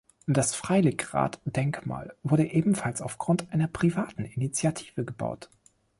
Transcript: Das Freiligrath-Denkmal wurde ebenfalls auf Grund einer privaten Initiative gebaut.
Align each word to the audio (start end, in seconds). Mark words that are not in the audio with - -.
Das 0.25 0.55
Freiligrath-Denkmal 0.55 2.15
wurde 2.23 2.51
ebenfalls 2.51 3.03
auf 3.03 3.19
Grund 3.19 3.45
einer 3.53 3.67
privaten 3.67 4.25
Initiative 4.25 5.05
gebaut. 5.05 5.51